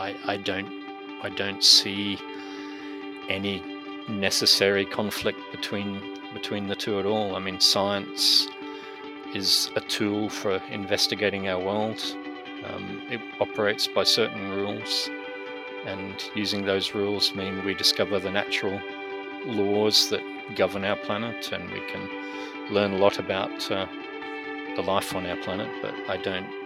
[0.00, 0.70] I, I don't
[1.22, 2.18] I don't see
[3.28, 3.62] any
[4.08, 6.00] necessary conflict between
[6.32, 7.36] between the two at all.
[7.36, 8.48] I mean, science
[9.34, 12.00] is a tool for investigating our world.
[12.64, 15.10] Um, it operates by certain rules,
[15.86, 18.80] and using those rules mean we discover the natural
[19.44, 20.22] laws that
[20.56, 22.08] govern our planet, and we can
[22.70, 23.86] learn a lot about uh,
[24.76, 25.70] the life on our planet.
[25.82, 26.59] But I don't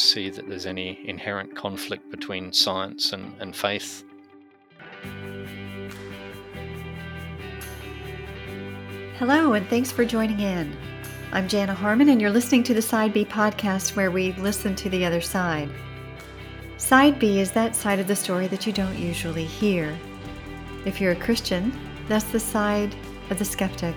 [0.00, 4.04] see that there's any inherent conflict between science and, and faith.
[9.18, 10.76] Hello, and thanks for joining in.
[11.32, 14.88] I'm Jana Harmon, and you're listening to the Side B podcast where we listen to
[14.88, 15.68] the other side.
[16.76, 19.98] Side B is that side of the story that you don't usually hear.
[20.84, 21.72] If you're a Christian,
[22.06, 22.94] that's the side
[23.30, 23.94] of the skeptic.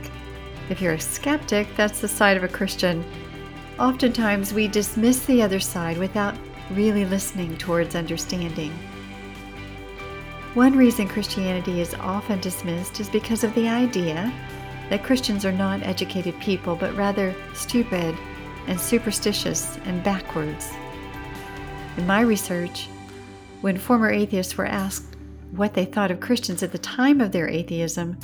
[0.69, 3.05] If you're a skeptic, that's the side of a Christian.
[3.79, 6.35] Oftentimes, we dismiss the other side without
[6.71, 8.71] really listening towards understanding.
[10.53, 14.33] One reason Christianity is often dismissed is because of the idea
[14.89, 18.15] that Christians are not educated people, but rather stupid
[18.67, 20.69] and superstitious and backwards.
[21.97, 22.89] In my research,
[23.61, 25.15] when former atheists were asked
[25.51, 28.17] what they thought of Christians at the time of their atheism,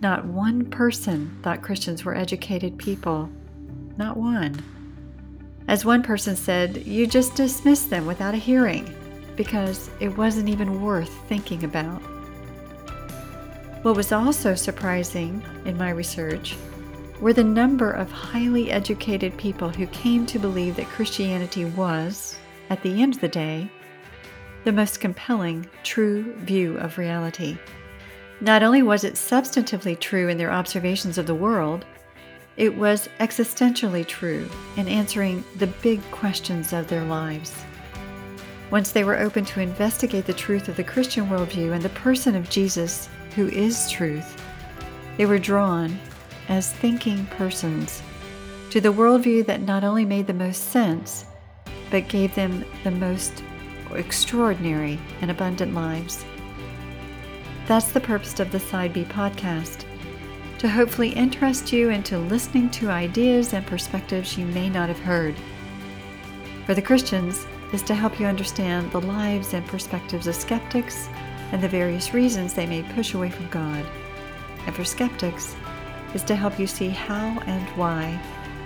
[0.00, 3.28] not one person thought Christians were educated people.
[3.96, 4.62] Not one.
[5.68, 8.92] As one person said, you just dismiss them without a hearing
[9.36, 12.00] because it wasn't even worth thinking about.
[13.82, 16.56] What was also surprising in my research
[17.20, 22.38] were the number of highly educated people who came to believe that Christianity was,
[22.70, 23.70] at the end of the day,
[24.64, 27.58] the most compelling, true view of reality.
[28.40, 31.84] Not only was it substantively true in their observations of the world,
[32.58, 37.54] it was existentially true in answering the big questions of their lives.
[38.72, 42.34] Once they were open to investigate the truth of the Christian worldview and the person
[42.34, 44.44] of Jesus, who is truth,
[45.16, 45.98] they were drawn,
[46.48, 48.02] as thinking persons,
[48.70, 51.26] to the worldview that not only made the most sense,
[51.90, 53.44] but gave them the most
[53.94, 56.24] extraordinary and abundant lives.
[57.66, 59.84] That's the purpose of the Side B podcast
[60.58, 65.34] to hopefully interest you into listening to ideas and perspectives you may not have heard.
[66.66, 71.08] For the Christians, is to help you understand the lives and perspectives of skeptics
[71.52, 73.84] and the various reasons they may push away from God.
[74.66, 75.54] And for skeptics,
[76.14, 78.18] is to help you see how and why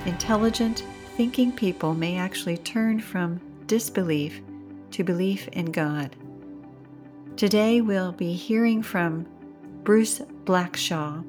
[0.07, 0.85] intelligent,
[1.17, 4.41] thinking people may actually turn from disbelief
[4.93, 6.15] to belief in God.
[7.37, 9.27] Today we'll be hearing from
[9.83, 11.25] Bruce Blackshaw.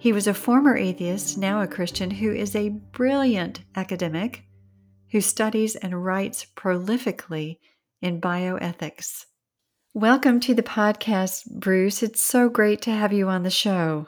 [0.00, 4.44] He was a former atheist, now a Christian, who is a brilliant academic
[5.10, 7.58] who studies and writes prolifically
[8.00, 9.24] in bioethics.
[9.94, 12.04] Welcome to the podcast, Bruce.
[12.04, 14.06] It's so great to have you on the show.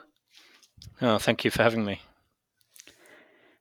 [1.01, 1.99] Oh, thank you for having me.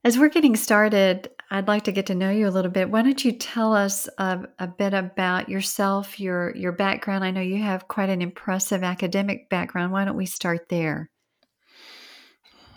[0.05, 2.91] As we're getting started, I'd like to get to know you a little bit.
[2.91, 7.25] Why don't you tell us a, a, bit about yourself, your your background?
[7.25, 9.93] I know you have quite an impressive academic background.
[9.93, 11.11] Why don't we start there?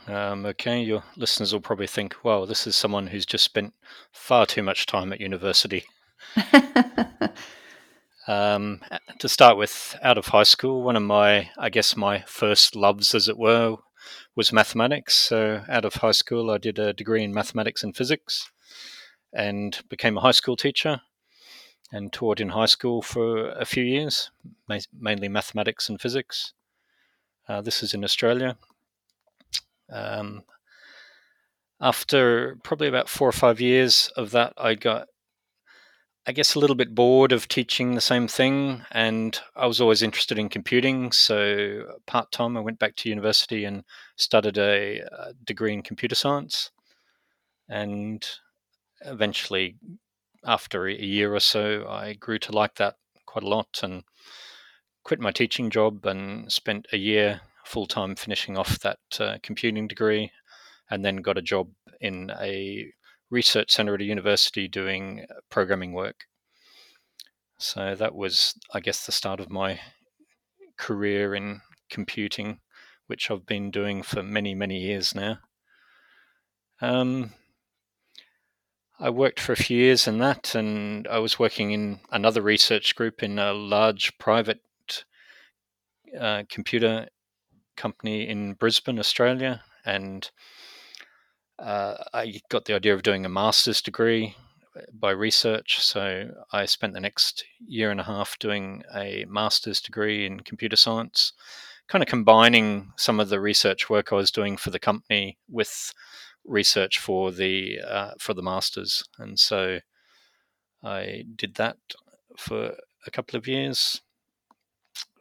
[0.07, 3.73] Um, okay, your listeners will probably think, "Well, this is someone who's just spent
[4.11, 5.85] far too much time at university."
[8.27, 8.79] Um,
[9.19, 13.13] to start with, out of high school, one of my, I guess, my first loves,
[13.13, 13.77] as it were,
[14.35, 15.15] was mathematics.
[15.15, 18.49] So, out of high school, I did a degree in mathematics and physics
[19.33, 21.01] and became a high school teacher
[21.91, 24.31] and taught in high school for a few years,
[24.97, 26.53] mainly mathematics and physics.
[27.47, 28.57] Uh, this is in Australia.
[29.93, 30.43] Um,
[31.79, 35.07] after probably about four or five years of that, I got
[36.25, 40.01] I guess, a little bit bored of teaching the same thing, and I was always
[40.01, 41.11] interested in computing.
[41.11, 43.83] So, part time, I went back to university and
[44.15, 46.71] studied a, a, degree in computer science.
[47.67, 48.25] And
[49.01, 49.75] eventually,
[50.45, 54.03] after a year or so, I grew to like that quite a lot and
[55.03, 59.87] quit my teaching job and spent a year full time finishing off that uh, computing
[59.87, 60.31] degree,
[60.89, 61.69] and then got a job
[62.01, 62.91] in a
[63.29, 66.25] research center at a university doing uh, programming work.
[67.57, 69.79] So that was, I guess, the start of my
[70.77, 72.59] career in computing,
[73.07, 75.39] which I've been doing for many, many years now.
[76.81, 77.31] Um,
[78.99, 82.95] I worked for a few years in that, and I was working in another research
[82.95, 84.61] group in a large private
[86.19, 87.07] uh, computer
[87.75, 90.29] company in Brisbane, Australia, and
[91.59, 94.35] uh, I got the idea of doing a master's degree
[94.93, 95.79] by research.
[95.79, 100.75] So I spent the next year and a half doing a master's degree in computer
[100.75, 101.33] science,
[101.87, 105.93] kind of combining some of the research work I was doing for the company with
[106.45, 109.79] research for the uh, for the masters, and so
[110.83, 111.77] I did that
[112.37, 112.75] for
[113.05, 114.01] a couple of years.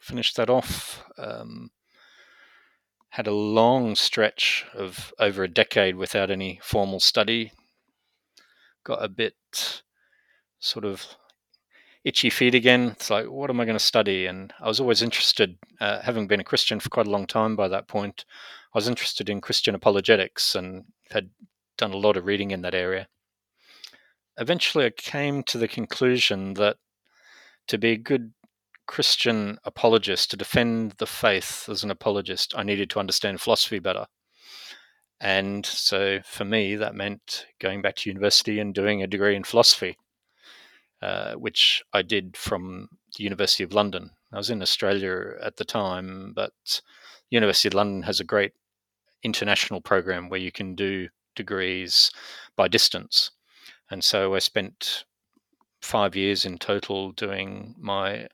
[0.01, 1.05] Finished that off.
[1.17, 1.71] Um,
[3.13, 7.53] had a long stretch of over a decade without any formal study.
[8.85, 9.83] Got a bit
[10.59, 11.05] sort of
[12.05, 12.89] itchy feet again.
[12.89, 14.25] It's like, what am I going to study?
[14.25, 17.55] And I was always interested, uh, having been a Christian for quite a long time
[17.55, 18.25] by that point,
[18.75, 21.29] I was interested in Christian apologetics and had
[21.77, 23.09] done a lot of reading in that area.
[24.39, 26.79] Eventually, I came to the conclusion that
[27.69, 28.33] to be a good
[28.87, 34.07] Christian apologist, to defend the faith as an apologist, I needed to understand philosophy better.
[35.21, 39.45] And so for me, that meant going back to university and doing a degree in
[39.45, 39.97] philosophy,
[41.01, 44.11] uh, which I did from the University of London.
[44.33, 48.53] I was in Australia at the time, but the University of London has a great
[49.23, 52.11] international program where you can do degrees
[52.57, 53.31] by distance.
[53.91, 55.05] And so I spent
[55.81, 58.27] five years in total doing my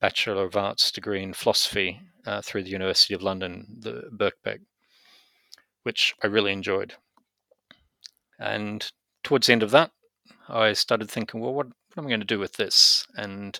[0.00, 4.60] Bachelor of Arts degree in philosophy uh, through the University of London, the Birkbeck,
[5.82, 6.94] which I really enjoyed.
[8.38, 8.90] And
[9.24, 9.90] towards the end of that,
[10.48, 13.06] I started thinking, well, what, what am I going to do with this?
[13.16, 13.58] And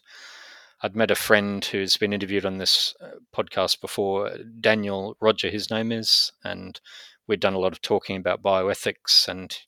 [0.83, 4.31] I'd met a friend who's been interviewed on this uh, podcast before,
[4.61, 6.81] Daniel Rodger, his name is, and
[7.27, 9.27] we'd done a lot of talking about bioethics.
[9.27, 9.59] And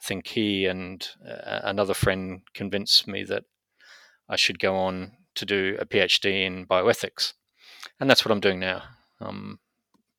[0.00, 3.44] I think he and uh, another friend convinced me that
[4.28, 7.34] I should go on to do a PhD in bioethics,
[8.00, 8.82] and that's what I'm doing now.
[9.20, 9.58] Um,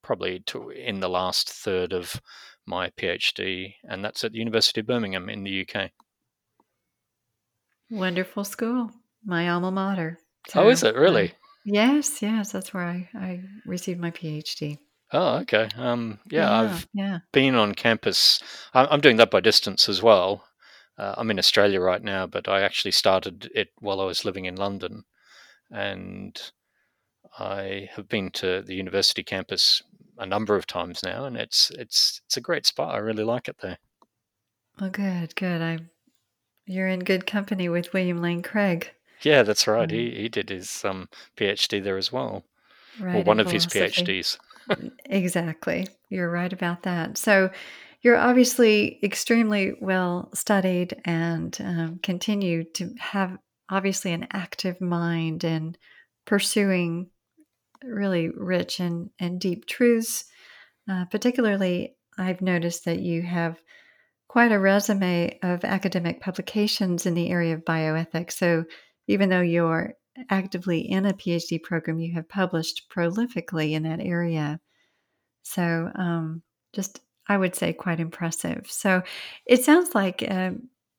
[0.02, 2.22] probably to, in the last third of
[2.66, 5.92] my PhD, and that's at the University of Birmingham in the UK.
[7.90, 8.92] Wonderful school,
[9.26, 10.20] my alma mater.
[10.48, 11.32] So, oh, is it really?
[11.32, 14.78] Uh, yes, yes, that's where I, I received my PhD.
[15.12, 15.70] Oh, okay.
[15.76, 17.20] Um, yeah, yeah, I've yeah.
[17.32, 18.42] been on campus.
[18.74, 20.44] I'm doing that by distance as well.
[21.00, 24.46] Uh, I'm in Australia right now, but I actually started it while I was living
[24.46, 25.06] in London
[25.72, 26.40] and
[27.38, 29.82] I have been to the university campus
[30.18, 32.94] a number of times now, and it's it's it's a great spot.
[32.94, 33.78] I really like it there.
[34.80, 35.62] Well, good, good.
[35.62, 35.80] I
[36.66, 38.92] you're in good company with William Lane Craig.
[39.22, 39.90] Yeah, that's right.
[39.90, 42.44] Um, he he did his um, PhD there as well,
[43.00, 44.38] right, or one of his PhDs.
[45.06, 47.18] exactly, you're right about that.
[47.18, 47.52] So.
[48.02, 53.38] You're obviously extremely well studied and um, continue to have
[53.70, 55.78] obviously an active mind and
[56.26, 57.10] pursuing
[57.84, 60.26] really rich and, and deep truths.
[60.90, 63.62] Uh, particularly, I've noticed that you have
[64.28, 68.34] quite a resume of academic publications in the area of bioethics.
[68.34, 68.66] So,
[69.08, 69.96] even though you're
[70.30, 74.60] actively in a PhD program, you have published prolifically in that area.
[75.44, 76.44] So, um,
[76.74, 78.68] just I would say quite impressive.
[78.70, 79.04] So,
[79.46, 80.52] it sounds like uh,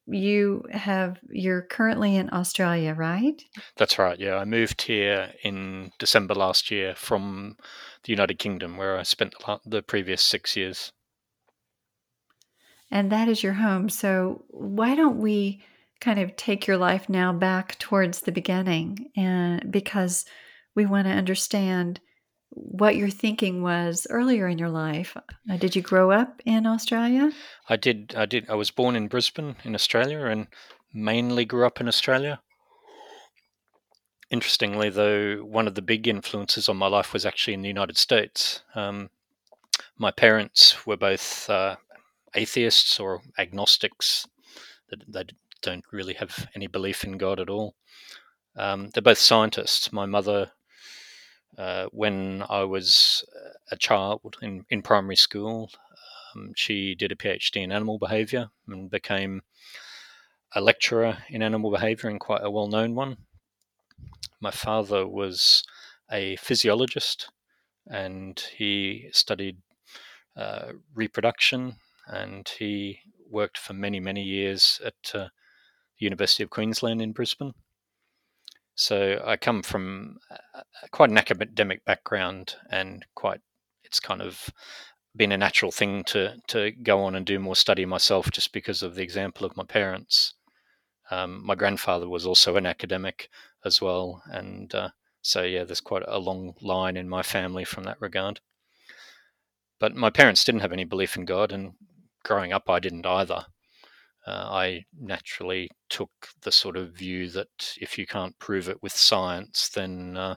[0.06, 3.42] you have you're currently in Australia, right?
[3.76, 4.18] That's right.
[4.18, 7.56] Yeah, I moved here in December last year from
[8.04, 9.34] the United Kingdom, where I spent
[9.64, 10.92] the previous six years.
[12.90, 13.88] And that is your home.
[13.88, 15.62] So why don't we
[16.00, 20.24] kind of take your life now back towards the beginning, and because
[20.74, 22.00] we want to understand
[22.50, 25.16] what your thinking was earlier in your life.
[25.16, 27.32] Uh, did you grow up in Australia?
[27.68, 28.14] I did.
[28.16, 28.50] I did.
[28.50, 30.48] I was born in Brisbane, in Australia, and
[30.92, 32.40] mainly grew up in Australia.
[34.30, 37.96] Interestingly, though, one of the big influences on my life was actually in the United
[37.96, 38.62] States.
[38.74, 39.10] Um,
[39.98, 41.76] my parents were both uh,
[42.34, 44.26] atheists or agnostics.
[44.88, 45.24] They
[45.62, 47.74] don't really have any belief in God at all.
[48.56, 49.92] Um, they're both scientists.
[49.92, 50.52] My mother
[51.60, 53.22] uh, when I was
[53.70, 55.70] a child in, in primary school,
[56.34, 59.42] um, she did a PhD in animal behavior and became
[60.54, 63.18] a lecturer in animal behavior and quite a well known one.
[64.40, 65.62] My father was
[66.10, 67.28] a physiologist
[67.86, 69.58] and he studied
[70.36, 71.76] uh, reproduction
[72.06, 75.28] and he worked for many, many years at uh,
[75.98, 77.52] the University of Queensland in Brisbane.
[78.80, 80.16] So I come from
[80.90, 83.42] quite an academic background, and quite
[83.84, 84.48] it's kind of
[85.14, 88.82] been a natural thing to to go on and do more study myself, just because
[88.82, 90.32] of the example of my parents.
[91.10, 93.28] Um, my grandfather was also an academic
[93.66, 94.88] as well, and uh,
[95.20, 98.40] so yeah, there's quite a long line in my family from that regard.
[99.78, 101.74] But my parents didn't have any belief in God, and
[102.24, 103.44] growing up, I didn't either.
[104.26, 106.10] Uh, I naturally took
[106.42, 110.36] the sort of view that if you can't prove it with science, then uh,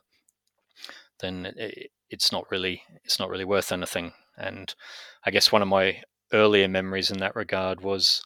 [1.20, 4.13] then it, it's not really it's not really worth anything.
[4.38, 4.74] And
[5.25, 8.24] I guess one of my earlier memories in that regard was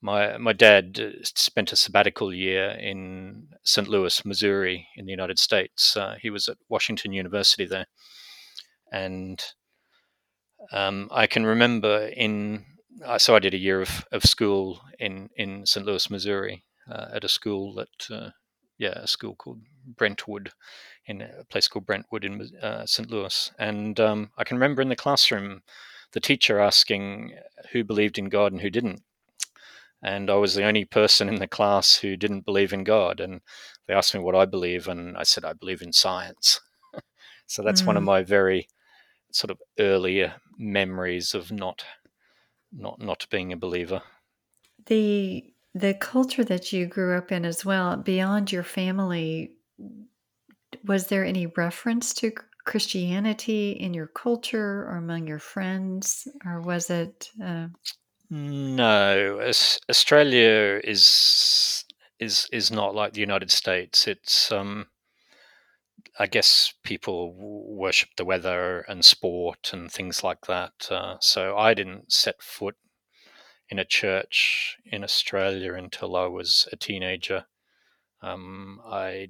[0.00, 3.88] my my dad uh, spent a sabbatical year in St.
[3.88, 5.96] Louis, Missouri, in the United States.
[5.96, 7.86] Uh, he was at Washington University there,
[8.92, 9.42] and
[10.72, 12.64] um, I can remember in
[13.18, 15.84] so I did a year of, of school in in St.
[15.84, 18.30] Louis, Missouri, uh, at a school that uh,
[18.78, 20.52] yeah, a school called Brentwood,
[21.06, 23.10] in a place called Brentwood in uh, St.
[23.10, 25.62] Louis, and um, I can remember in the classroom
[26.12, 27.32] the teacher asking
[27.72, 29.02] who believed in God and who didn't.
[30.02, 33.20] And I was the only person in the class who didn't believe in God.
[33.20, 33.40] And
[33.86, 36.60] they asked me what I believe, and I said, I believe in science.
[37.46, 37.86] so that's mm.
[37.86, 38.06] one of mm.
[38.06, 38.68] my very
[39.30, 41.84] sort of earlier memories of not
[42.72, 44.02] not not being a believer.
[44.86, 49.52] The the culture that you grew up in as well, beyond your family,
[50.84, 52.32] was there any reference to
[52.64, 57.30] Christianity in your culture or among your friends, or was it?
[57.42, 57.68] Uh...
[58.30, 59.40] No,
[59.88, 61.84] Australia is
[62.18, 64.06] is is not like the United States.
[64.06, 64.86] It's um,
[66.18, 70.88] I guess people worship the weather and sport and things like that.
[70.90, 72.76] Uh, so I didn't set foot
[73.70, 77.46] in a church in Australia until I was a teenager.
[78.20, 79.28] Um, I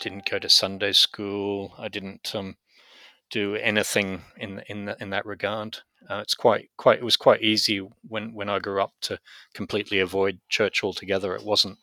[0.00, 1.74] didn't go to Sunday school.
[1.76, 2.56] I didn't um,
[3.30, 5.78] do anything in in in that regard.
[6.08, 9.18] Uh, it's quite quite it was quite easy when when I grew up to
[9.54, 11.34] completely avoid church altogether.
[11.34, 11.78] It wasn't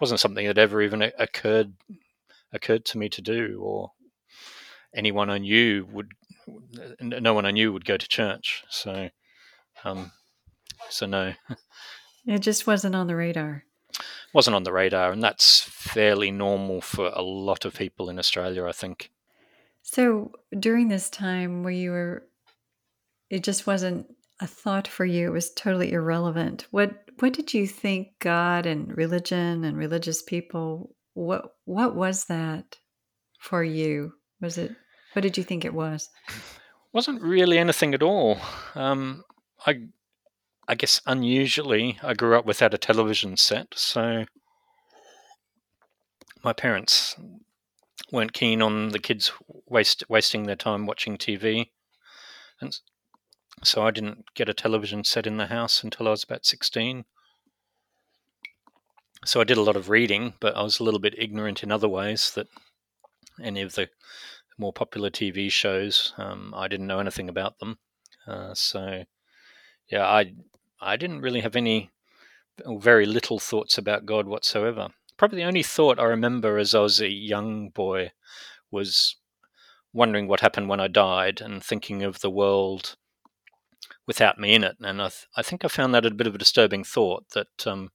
[0.00, 1.74] wasn't something that ever even occurred
[2.52, 3.92] occurred to me to do, or
[4.94, 6.12] anyone I knew would
[7.00, 8.64] no one I knew would go to church.
[8.68, 9.10] So,
[9.84, 10.12] um,
[10.88, 11.34] so no,
[12.26, 13.64] it just wasn't on the radar.
[14.32, 18.66] Wasn't on the radar, and that's fairly normal for a lot of people in Australia,
[18.66, 19.10] I think.
[19.82, 22.26] So during this time where you were,
[23.30, 24.06] it just wasn't
[24.40, 25.28] a thought for you.
[25.28, 26.66] It was totally irrelevant.
[26.70, 30.95] What What did you think God and religion and religious people?
[31.16, 32.76] What What was that
[33.40, 34.12] for you?
[34.42, 34.76] Was it?
[35.14, 36.10] What did you think it was?
[36.92, 38.38] Wasn't really anything at all.
[38.74, 39.24] Um,
[39.66, 39.88] I
[40.68, 44.26] I guess unusually, I grew up without a television set, so
[46.44, 47.16] my parents
[48.12, 49.32] weren't keen on the kids
[49.64, 51.70] waste wasting their time watching TV,
[52.60, 52.78] and
[53.64, 57.06] so I didn't get a television set in the house until I was about sixteen.
[59.26, 61.70] So I did a lot of reading, but I was a little bit ignorant in
[61.70, 62.46] other ways that
[63.42, 63.88] any of the
[64.56, 67.78] more popular TV shows, um, I didn't know anything about them.
[68.26, 69.04] Uh, so
[69.90, 70.32] yeah, I
[70.80, 71.90] I didn't really have any
[72.66, 77.00] very little thoughts about God whatsoever probably the only thought I remember as I was
[77.00, 78.12] a young boy
[78.70, 79.16] was
[79.92, 82.96] wondering what happened when I died and thinking of the world
[84.06, 84.76] without me in it.
[84.80, 87.66] And I, th- I think I found that a bit of a disturbing thought that
[87.66, 87.90] um,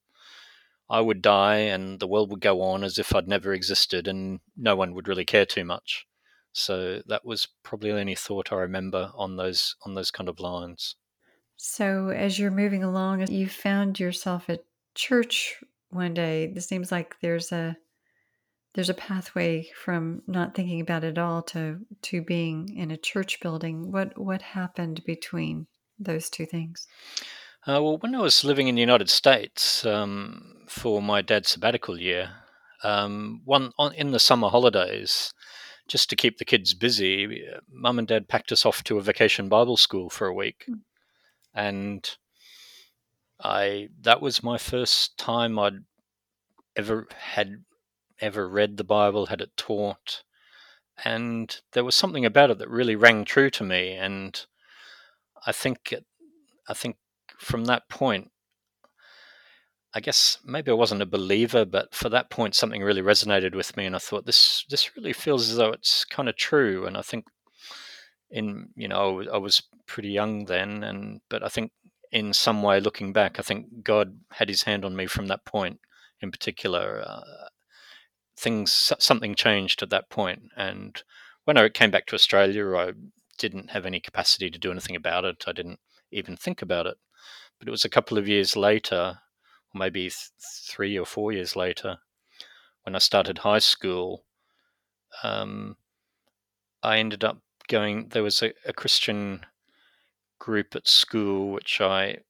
[0.91, 4.41] I would die and the world would go on as if I'd never existed and
[4.57, 6.05] no one would really care too much.
[6.51, 10.41] So that was probably the only thought I remember on those on those kind of
[10.41, 10.95] lines.
[11.55, 16.47] So as you're moving along, you found yourself at church one day.
[16.47, 17.77] This seems like there's a
[18.73, 23.39] there's a pathway from not thinking about it all to to being in a church
[23.39, 23.93] building.
[23.93, 25.67] What what happened between
[25.97, 26.85] those two things?
[27.67, 31.99] Uh, well, when I was living in the United States um, for my dad's sabbatical
[31.99, 32.31] year,
[32.83, 35.31] um, one on, in the summer holidays,
[35.87, 39.47] just to keep the kids busy, mum and dad packed us off to a vacation
[39.47, 40.79] Bible school for a week, mm.
[41.53, 42.17] and
[43.39, 45.83] I that was my first time I'd
[46.75, 47.63] ever had
[48.19, 50.23] ever read the Bible, had it taught,
[51.05, 53.91] and there was something about it that really rang true to me.
[53.91, 54.43] And
[55.45, 56.05] I think it,
[56.67, 56.97] I think
[57.41, 58.29] from that point,
[59.93, 63.75] I guess maybe I wasn't a believer, but for that point, something really resonated with
[63.75, 66.85] me, and I thought this this really feels as though it's kind of true.
[66.85, 67.25] And I think
[68.29, 71.71] in you know I was pretty young then, and but I think
[72.11, 75.45] in some way, looking back, I think God had His hand on me from that
[75.45, 75.79] point
[76.21, 77.03] in particular.
[77.05, 77.47] Uh,
[78.37, 81.03] things something changed at that point, and
[81.45, 82.93] when I came back to Australia, I
[83.37, 85.43] didn't have any capacity to do anything about it.
[85.47, 85.79] I didn't
[86.11, 86.97] even think about it.
[87.61, 89.19] But it was a couple of years later,
[89.71, 91.99] or maybe th- three or four years later,
[92.81, 94.23] when I started high school.
[95.21, 95.77] Um,
[96.81, 97.37] I ended up
[97.67, 98.07] going.
[98.09, 99.45] There was a, a Christian
[100.39, 102.21] group at school, which I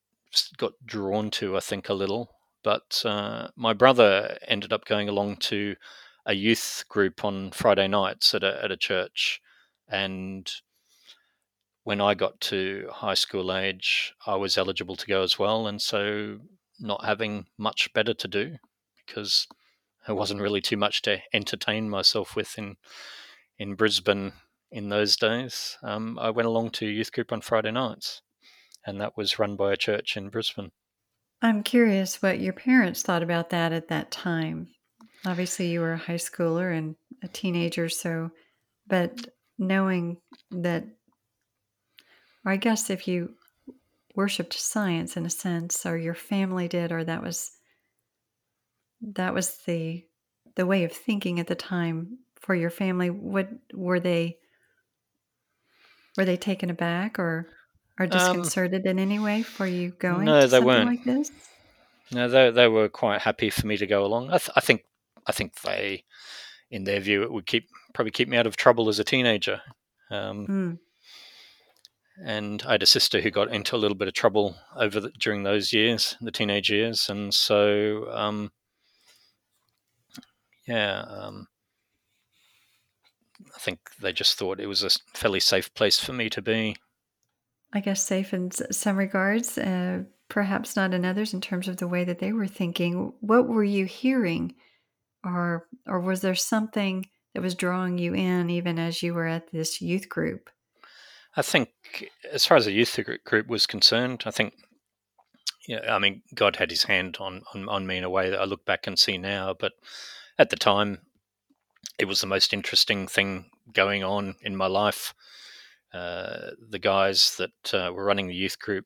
[0.58, 2.36] got drawn to, I think, a little.
[2.62, 5.78] But uh, my brother ended up going along to
[6.26, 9.40] a youth group on Friday nights at a, at a church.
[9.88, 10.52] And
[11.84, 15.68] when I got to high school age, I was eligible to go as well.
[15.68, 16.40] And so,
[16.80, 18.58] not having much better to do
[19.06, 19.48] because
[20.06, 22.78] there wasn't really too much to entertain myself with in
[23.58, 24.34] in Brisbane
[24.72, 25.78] in those days.
[25.84, 28.22] Um, I went along to youth group on Friday nights,
[28.86, 30.72] and that was run by a church in Brisbane.
[31.42, 34.70] I'm curious what your parents thought about that at that time.
[35.26, 38.32] Obviously, you were a high schooler and a teenager, so,
[38.88, 40.18] but knowing
[40.52, 40.86] that,
[42.46, 43.36] I guess if you
[44.16, 47.52] worshiped science in a sense, or your family did, or that was
[49.02, 50.04] that was the
[50.56, 53.10] the way of thinking at the time for your family.
[53.10, 54.38] What were they?
[56.18, 57.48] Were they taken aback or
[58.00, 60.88] or Um, disconcerted in any way for you going no, to they weren't.
[60.88, 61.32] like this?
[62.12, 64.30] No, they they were quite happy for me to go along.
[64.30, 64.84] I, th- I think
[65.28, 66.04] I think they,
[66.70, 69.62] in their view, it would keep probably keep me out of trouble as a teenager.
[70.10, 70.80] Um, Mm.
[72.24, 75.12] And I had a sister who got into a little bit of trouble over the,
[75.12, 78.52] during those years, the teenage years, and so um,
[80.68, 81.48] yeah, um,
[83.56, 86.76] I think they just thought it was a fairly safe place for me to be.
[87.74, 91.88] I guess safe in some regards, uh, perhaps not in others in terms of the
[91.88, 93.14] way that they were thinking.
[93.22, 94.56] What were you hearing,
[95.24, 99.52] or or was there something that was drawing you in even as you were at
[99.52, 100.50] this youth group?
[101.36, 101.70] I think,
[102.32, 104.54] as far as the youth group was concerned, I think,
[105.68, 108.40] yeah, I mean, God had His hand on, on on me in a way that
[108.40, 109.54] I look back and see now.
[109.58, 109.74] But
[110.38, 111.00] at the time,
[111.98, 115.14] it was the most interesting thing going on in my life.
[115.94, 118.86] Uh, the guys that uh, were running the youth group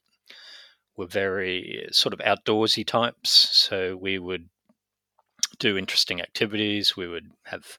[0.98, 4.50] were very sort of outdoorsy types, so we would
[5.60, 6.98] do interesting activities.
[6.98, 7.78] We would have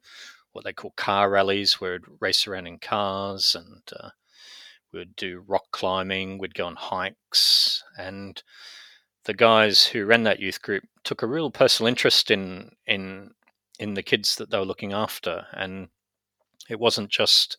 [0.53, 4.11] what they call car rallies, where we'd race around in cars, and uh,
[4.93, 6.39] we'd do rock climbing.
[6.39, 8.43] We'd go on hikes, and
[9.25, 13.31] the guys who ran that youth group took a real personal interest in in
[13.79, 15.89] in the kids that they were looking after, and
[16.69, 17.59] it wasn't just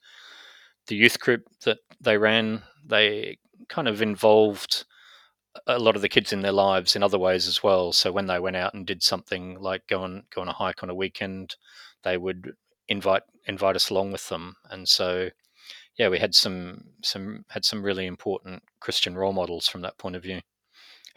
[0.88, 2.64] the youth group that they ran.
[2.86, 3.38] They
[3.70, 4.86] kind of involved
[5.66, 7.92] a lot of the kids in their lives in other ways as well.
[7.92, 10.84] So when they went out and did something like go on go on a hike
[10.84, 11.56] on a weekend,
[12.04, 12.54] they would
[12.88, 14.56] invite invite us along with them.
[14.70, 15.30] And so
[15.98, 20.16] yeah, we had some some had some really important Christian role models from that point
[20.16, 20.42] of view,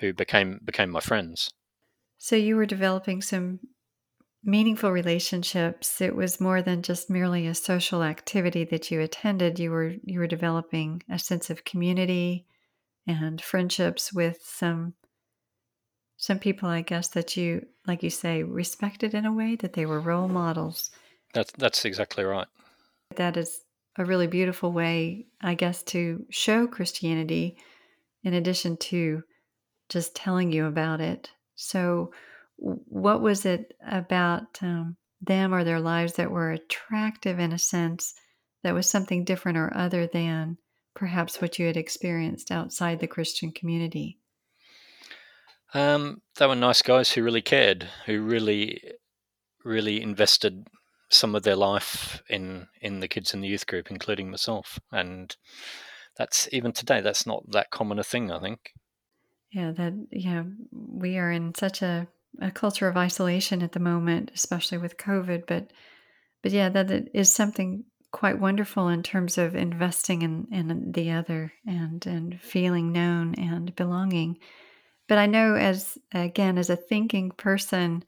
[0.00, 1.50] who became became my friends.
[2.18, 3.60] So you were developing some
[4.42, 6.00] meaningful relationships.
[6.00, 9.58] It was more than just merely a social activity that you attended.
[9.58, 12.46] You were you were developing a sense of community
[13.06, 14.94] and friendships with some
[16.16, 19.84] some people I guess that you like you say respected in a way that they
[19.84, 20.90] were role models.
[21.34, 22.48] That's that's exactly right.
[23.16, 23.60] That is
[23.96, 27.56] a really beautiful way I guess to show Christianity
[28.22, 29.22] in addition to
[29.88, 31.30] just telling you about it.
[31.56, 32.12] So
[32.56, 38.14] what was it about um, them or their lives that were attractive in a sense
[38.62, 40.58] that was something different or other than
[40.94, 44.18] perhaps what you had experienced outside the Christian community?
[45.72, 48.80] Um, they were nice guys who really cared, who really
[49.64, 50.66] really invested
[51.10, 54.78] some of their life in in the kids in the youth group, including myself.
[54.92, 55.34] And
[56.16, 58.30] that's even today, that's not that common a thing.
[58.30, 58.74] I think.
[59.52, 62.06] Yeah, that yeah, we are in such a,
[62.40, 65.44] a culture of isolation at the moment, especially with COVID.
[65.46, 65.72] But
[66.42, 71.52] but yeah, that is something quite wonderful in terms of investing in, in the other
[71.66, 74.38] and and feeling known and belonging.
[75.08, 78.04] But I know as again as a thinking person,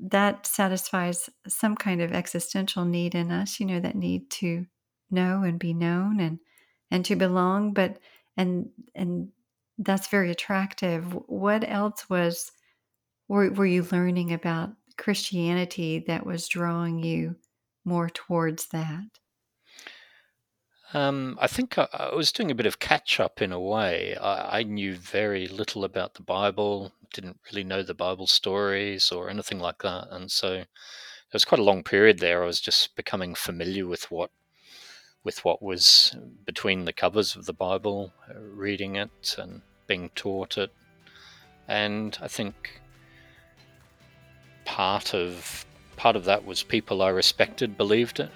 [0.00, 3.60] that satisfies some kind of existential need in us.
[3.60, 4.66] You know, that need to
[5.10, 6.38] know and be known and
[6.90, 7.72] and to belong.
[7.72, 7.98] But
[8.36, 9.28] and and
[9.78, 11.04] that's very attractive.
[11.26, 12.52] What else was
[13.28, 17.36] were, were you learning about Christianity that was drawing you
[17.84, 19.19] more towards that?
[20.92, 24.16] Um, I think I, I was doing a bit of catch up in a way.
[24.16, 29.30] I, I knew very little about the Bible, didn't really know the Bible stories or
[29.30, 30.66] anything like that, and so there
[31.32, 32.42] was quite a long period there.
[32.42, 34.30] I was just becoming familiar with what
[35.22, 40.58] with what was between the covers of the Bible, uh, reading it and being taught
[40.58, 40.72] it,
[41.68, 42.80] and I think
[44.64, 48.30] part of part of that was people I respected believed it,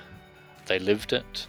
[0.66, 1.48] they lived it.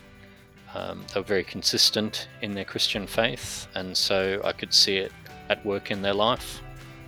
[0.76, 5.14] Um, they were very consistent in their Christian faith, and so I could see it
[5.50, 6.62] at work in their life.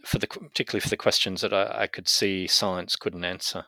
[0.04, 3.64] for the particularly for the questions that I, I could see science couldn't answer.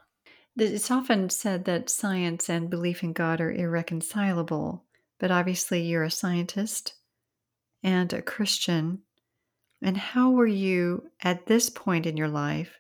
[0.61, 4.85] It's often said that science and belief in God are irreconcilable,
[5.19, 6.95] but obviously you're a scientist
[7.83, 9.01] and a Christian.
[9.81, 12.79] And how were you at this point in your life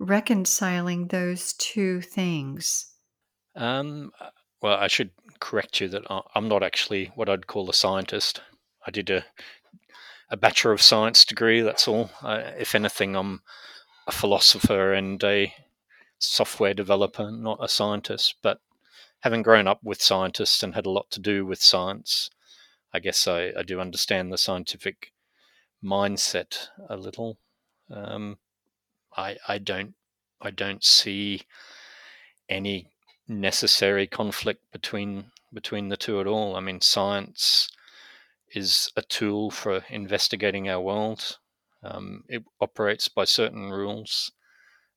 [0.00, 2.92] reconciling those two things?
[3.54, 4.10] Um,
[4.60, 6.02] well, I should correct you that
[6.34, 8.40] I'm not actually what I'd call a scientist.
[8.84, 9.24] I did a
[10.28, 11.60] a Bachelor of Science degree.
[11.60, 12.10] That's all.
[12.20, 13.42] Uh, if anything, I'm
[14.08, 15.54] a philosopher and a
[16.18, 18.36] software developer, not a scientist.
[18.42, 18.60] But
[19.20, 22.30] having grown up with scientists and had a lot to do with science,
[22.92, 25.12] I guess I, I do understand the scientific
[25.82, 27.38] mindset a little.
[27.90, 28.38] Um,
[29.16, 29.94] I I don't
[30.40, 31.42] I don't see
[32.48, 32.90] any
[33.28, 36.56] necessary conflict between between the two at all.
[36.56, 37.68] I mean, science
[38.52, 41.38] is a tool for investigating our world.
[41.82, 44.32] Um, it operates by certain rules,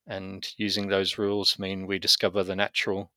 [0.09, 3.11] and using those rules mean we discover the natural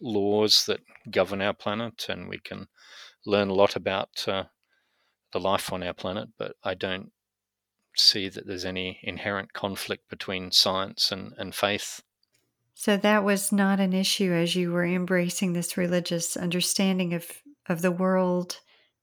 [0.00, 2.66] laws that govern our planet and we can
[3.24, 4.44] learn a lot about uh,
[5.32, 7.12] the life on our planet but i don't
[7.96, 12.02] see that there's any inherent conflict between science and, and faith.
[12.74, 17.30] So that was not an issue as you were embracing this religious understanding of,
[17.68, 18.58] of the world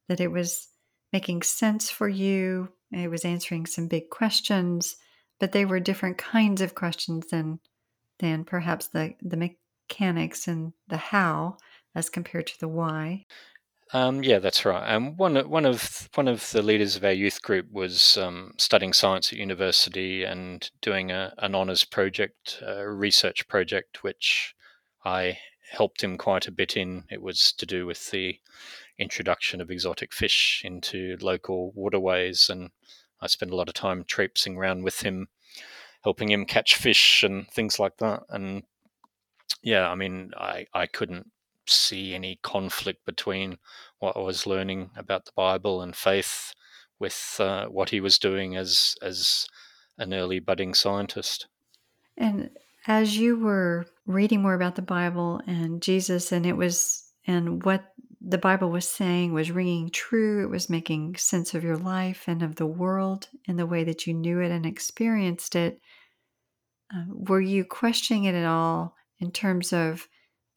[0.07, 0.67] that it was
[1.13, 4.95] making sense for you it was answering some big questions
[5.39, 7.59] but they were different kinds of questions than
[8.19, 11.57] than perhaps the the mechanics and the how
[11.95, 13.25] as compared to the why.
[13.91, 14.93] Um, yeah, that's right.
[14.93, 18.93] Um, one one of one of the leaders of our youth group was um, studying
[18.93, 24.53] science at university and doing a, an honors project, a research project, which
[25.03, 25.39] I
[25.71, 27.05] helped him quite a bit in.
[27.09, 28.39] It was to do with the
[28.99, 32.69] introduction of exotic fish into local waterways, and
[33.21, 35.27] I spent a lot of time traipsing around with him,
[36.03, 38.23] helping him catch fish and things like that.
[38.29, 38.63] And
[39.61, 41.31] yeah, I mean, I, I couldn't
[41.67, 43.57] see any conflict between
[43.99, 46.53] what I was learning about the Bible and faith
[46.99, 49.47] with uh, what he was doing as as
[49.97, 51.47] an early budding scientist.
[52.17, 52.49] And
[52.87, 57.93] as you were reading more about the Bible and Jesus, and it was and what
[58.21, 60.43] the Bible was saying was ringing true.
[60.43, 64.05] It was making sense of your life and of the world in the way that
[64.05, 65.79] you knew it and experienced it.
[66.93, 70.07] Uh, were you questioning it at all in terms of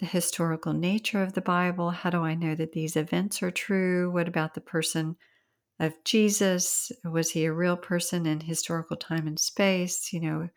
[0.00, 1.90] the historical nature of the Bible?
[1.90, 4.10] How do I know that these events are true?
[4.10, 5.16] What about the person
[5.78, 6.90] of Jesus?
[7.04, 10.12] Was he a real person in historical time and space?
[10.12, 10.48] You know,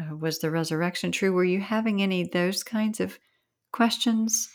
[0.00, 1.32] uh, was the resurrection true?
[1.32, 3.18] Were you having any of those kinds of
[3.72, 4.48] questions?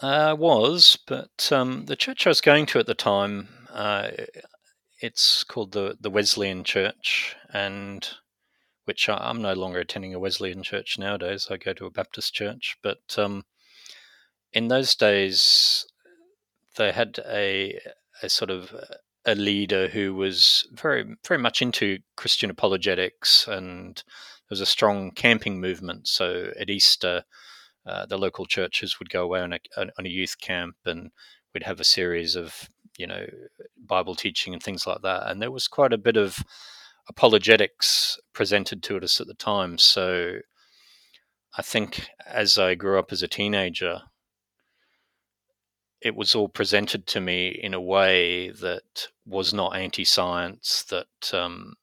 [0.00, 4.10] I was, but um, the church I was going to at the time, uh,
[5.00, 8.08] it's called the the Wesleyan Church, and
[8.84, 11.48] which I, am no longer attending a Wesleyan church nowadays.
[11.50, 13.44] I go to a Baptist church, but um,
[14.52, 15.86] in those days,
[16.76, 17.78] they had a
[18.22, 18.74] a sort of
[19.24, 25.12] a leader who was very very much into Christian apologetics, and there was a strong
[25.12, 26.08] camping movement.
[26.08, 27.24] So at Easter,
[27.86, 31.10] uh, the local churches would go away on a, on a youth camp, and
[31.52, 32.68] we'd have a series of
[32.98, 33.26] you know
[33.86, 35.30] Bible teaching and things like that.
[35.30, 36.38] And there was quite a bit of
[37.08, 39.78] apologetics presented to us at the time.
[39.78, 40.38] So
[41.58, 44.00] I think as I grew up as a teenager,
[46.00, 51.74] it was all presented to me in a way that was not anti-science, that um,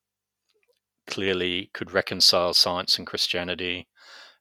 [1.08, 3.88] clearly could reconcile science and Christianity,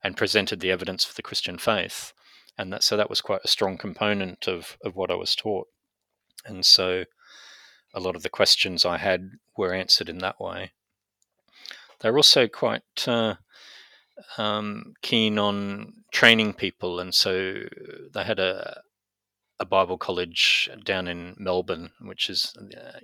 [0.02, 2.12] and presented the evidence for the Christian faith.
[2.56, 5.68] And that, so that was quite a strong component of, of what I was taught.
[6.44, 7.04] And so
[7.94, 10.72] a lot of the questions I had were answered in that way.
[12.00, 13.34] They're also quite uh,
[14.36, 17.62] um, keen on training people, and so
[18.14, 18.82] they had a
[19.60, 22.98] a Bible college down in Melbourne, which is uh,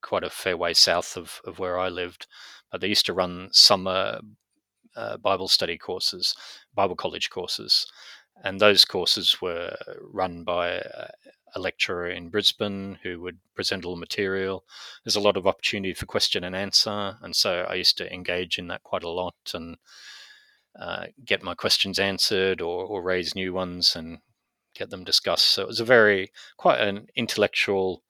[0.00, 2.26] quite a fair way south of, of where I lived.
[2.70, 4.20] But they used to run summer
[4.98, 6.34] uh, Bible study courses,
[6.74, 7.86] Bible college courses,
[8.44, 10.82] and those courses were run by
[11.54, 14.64] a lecturer in Brisbane who would present all the material.
[15.04, 18.58] There's a lot of opportunity for question and answer, and so I used to engage
[18.58, 19.76] in that quite a lot and
[20.78, 24.18] uh, get my questions answered or, or raise new ones and
[24.74, 25.46] get them discussed.
[25.46, 28.02] So it was a very quite an intellectual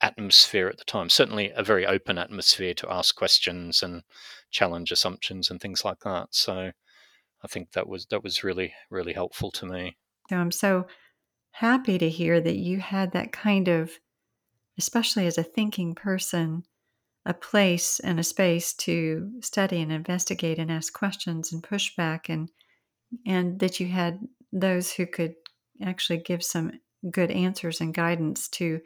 [0.00, 1.08] atmosphere at the time.
[1.10, 4.02] Certainly a very open atmosphere to ask questions and
[4.50, 6.28] challenge assumptions and things like that.
[6.30, 6.72] So
[7.42, 9.96] I think that was that was really really helpful to me.
[10.28, 10.86] So I'm so
[11.52, 13.92] happy to hear that you had that kind of,
[14.78, 16.64] especially as a thinking person,
[17.26, 22.28] a place and a space to study and investigate and ask questions and push back
[22.28, 22.48] and
[23.26, 24.20] and that you had
[24.52, 25.34] those who could
[25.82, 26.72] actually give some
[27.10, 28.80] good answers and guidance to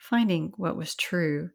[0.00, 1.50] finding what was true.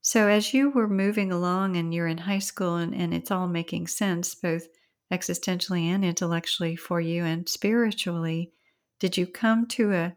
[0.00, 3.46] So, as you were moving along and you're in high school and, and it's all
[3.46, 4.66] making sense, both
[5.12, 8.52] existentially and intellectually for you and spiritually,
[8.98, 10.16] did you come to a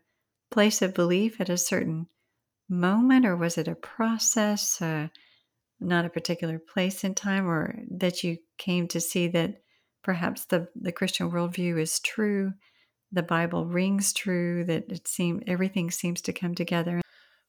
[0.50, 2.08] place of belief at a certain
[2.70, 5.10] moment, or was it a process, uh,
[5.80, 9.62] not a particular place in time, or that you came to see that
[10.04, 12.54] perhaps the, the Christian worldview is true?
[13.12, 17.01] the Bible rings true, that it seems everything seems to come together?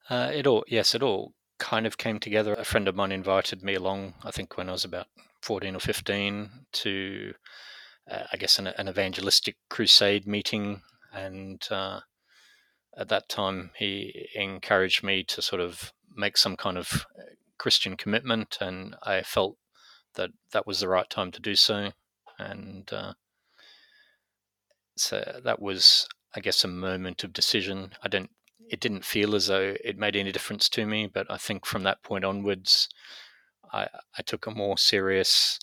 [0.09, 2.53] Uh, it all, yes, it all kind of came together.
[2.53, 5.07] A friend of mine invited me along, I think when I was about
[5.41, 7.33] 14 or 15, to,
[8.09, 10.81] uh, I guess, an, an, evangelistic crusade meeting.
[11.13, 12.01] And uh,
[12.97, 17.23] at that time, he encouraged me to sort of make some kind of uh,
[17.57, 18.57] Christian commitment.
[18.59, 19.57] And I felt
[20.15, 21.91] that that was the right time to do so.
[22.37, 23.13] And uh,
[24.97, 27.93] so that was, I guess, a moment of decision.
[28.03, 28.29] I don't.
[28.69, 31.83] It didn't feel as though it made any difference to me, but I think from
[31.83, 32.89] that point onwards,
[33.71, 35.59] I, I took a more serious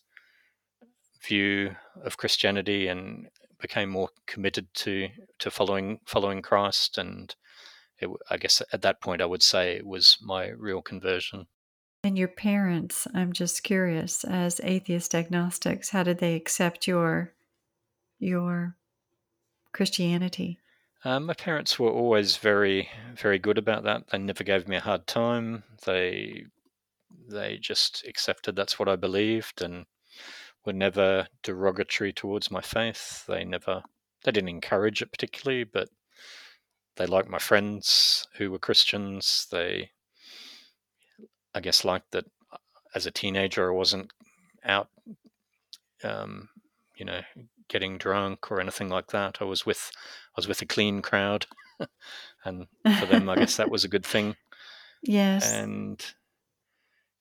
[1.22, 3.28] view of Christianity and
[3.60, 5.08] became more committed to
[5.38, 6.98] to following following Christ.
[6.98, 7.34] And
[7.98, 11.46] it, I guess at that point, I would say it was my real conversion.
[12.02, 17.34] And your parents, I'm just curious, as atheist agnostics, how did they accept your
[18.18, 18.76] your
[19.72, 20.59] Christianity?
[21.04, 24.08] Um, my parents were always very, very good about that.
[24.08, 25.64] They never gave me a hard time.
[25.86, 26.44] They
[27.28, 29.86] they just accepted that's what I believed and
[30.64, 33.24] were never derogatory towards my faith.
[33.26, 33.82] They never
[34.24, 35.88] they didn't encourage it particularly, but
[36.96, 39.46] they liked my friends who were Christians.
[39.50, 39.90] They
[41.54, 42.26] I guess liked that
[42.94, 44.12] as a teenager I wasn't
[44.64, 44.88] out
[46.04, 46.48] um,
[46.96, 47.20] you know,
[47.68, 49.38] getting drunk or anything like that.
[49.40, 49.90] I was with
[50.36, 51.46] was with a clean crowd,
[52.44, 52.66] and
[52.98, 54.36] for them, I guess that was a good thing.
[55.02, 56.04] Yes, and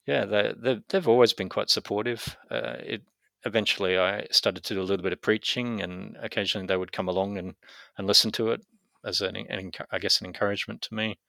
[0.05, 2.35] yeah, they, they they've always been quite supportive.
[2.49, 3.03] Uh, it
[3.45, 7.07] eventually I started to do a little bit of preaching, and occasionally they would come
[7.07, 7.55] along and
[7.97, 8.61] and listen to it
[9.05, 11.19] as an, an I guess an encouragement to me.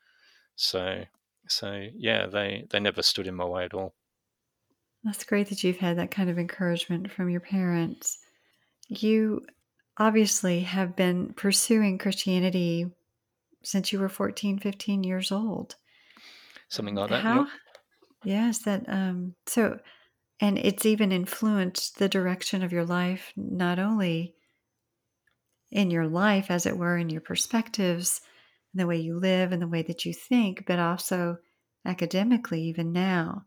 [0.57, 1.05] So
[1.47, 3.95] so yeah, they they never stood in my way at all.
[5.05, 8.19] That's great that you've had that kind of encouragement from your parents.
[8.89, 9.47] You
[9.99, 12.91] obviously have been pursuing Christianity
[13.63, 15.77] since you were 14, 15 years old.
[16.69, 17.23] Something like that.
[17.23, 17.41] How?
[17.41, 17.49] Yep.
[18.25, 19.81] Yes, that um so
[20.41, 24.35] and it's even influenced the direction of your life not only
[25.71, 28.21] in your life as it were in your perspectives
[28.73, 31.39] and the way you live and the way that you think but also
[31.85, 33.45] academically even now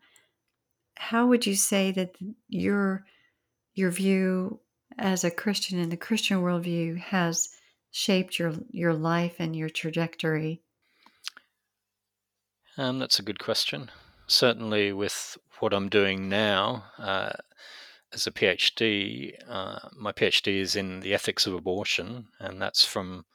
[0.96, 2.16] how would you say that
[2.48, 3.06] your
[3.76, 4.60] your view
[4.98, 7.50] as a Christian in the Christian worldview has
[7.92, 10.62] shaped your your life and your trajectory?
[12.78, 13.92] Um, that's a good question.
[14.28, 17.34] Certainly, with what I'm doing now uh,
[18.12, 23.26] as a PhD, uh, my PhD is in the ethics of abortion, and that's from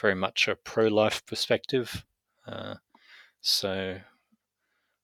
[0.00, 2.04] very much a pro life perspective.
[2.46, 2.74] Uh,
[3.40, 3.98] so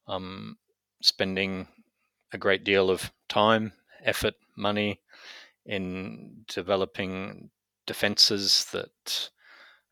[0.09, 0.59] I'm
[1.03, 1.69] spending
[2.33, 3.73] a great deal of time,
[4.05, 5.01] effort, money
[5.67, 7.51] in developing
[7.87, 9.31] defenses that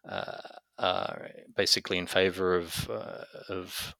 [0.08, 3.94] uh, are basically in favor of uh, of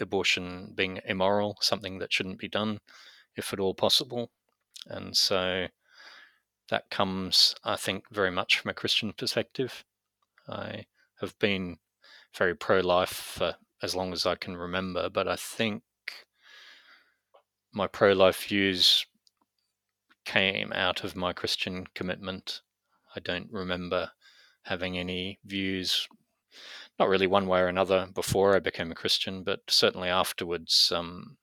[0.00, 2.78] abortion being immoral, something that shouldn't be done,
[3.36, 4.30] if at all possible.
[4.86, 5.66] And so
[6.70, 9.84] that comes, I think, very much from a Christian perspective.
[10.48, 10.86] I
[11.20, 11.78] have been
[12.34, 15.82] very pro life for as long as I can remember, but I think
[17.72, 19.06] my pro life views
[20.24, 22.62] came out of my Christian commitment.
[23.14, 24.10] I don't remember
[24.62, 26.06] having any views,
[26.98, 30.92] not really one way or another, before I became a Christian, but certainly afterwards.
[30.94, 31.36] Um,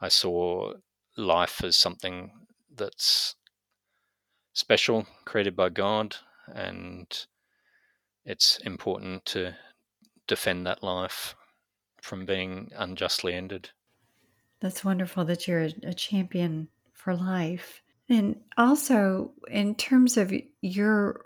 [0.00, 0.74] I saw
[1.16, 2.30] life as something
[2.74, 3.34] that's
[4.52, 7.26] special, created by God, and
[8.24, 9.56] it's important to
[10.26, 11.34] defend that life
[12.00, 13.70] from being unjustly ended.
[14.60, 16.68] That's wonderful that you're a champion
[17.16, 17.82] life.
[18.08, 21.24] And also in terms of your